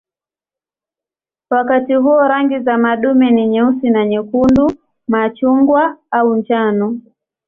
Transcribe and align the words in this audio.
Wakati 1.49 1.95
huo 1.95 2.27
rangi 2.27 2.59
za 2.59 2.77
madume 2.77 3.31
ni 3.31 3.47
nyeusi 3.47 3.89
na 3.89 4.05
nyekundu, 4.05 4.73
machungwa 5.07 5.97
au 6.11 6.35
njano. 6.35 7.01